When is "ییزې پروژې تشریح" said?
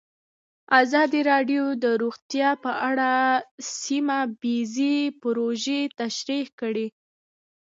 4.53-6.45